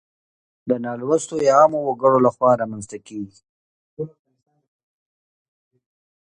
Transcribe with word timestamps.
د 0.69 0.71
نالوستو 0.83 1.35
يا 1.47 1.53
عامو 1.59 1.79
وګړو 1.87 2.17
لخوا 2.25 2.51
رامنځته 2.61 2.97
کيږي. 3.07 3.39